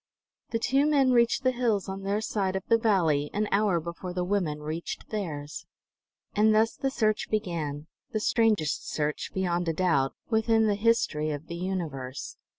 [0.49, 4.13] The two men reached the hills on their side of the valley an hour before
[4.15, 5.67] the women reached theirs.
[6.35, 11.45] And thus the search began, the strangest search, beyond a doubt, within the history of
[11.45, 12.35] the universe.